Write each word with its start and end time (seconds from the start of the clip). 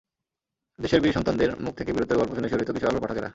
দেশের 0.79 1.01
বীর 1.01 1.13
সন্তানদের 1.13 1.49
মুখ 1.59 1.73
থেকে 1.75 1.91
বীরত্বের 1.93 2.19
গল্প 2.19 2.31
শুনে 2.35 2.49
শিহরিত 2.49 2.69
কিশোর 2.71 2.89
আলোর 2.89 3.03
পাঠকেরা। 3.03 3.29